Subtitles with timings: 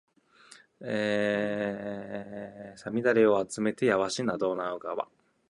[0.79, 0.87] 五
[2.75, 5.07] 月雨をあつめてやばしドナウ川